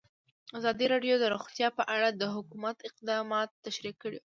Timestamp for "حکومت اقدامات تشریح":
2.35-3.95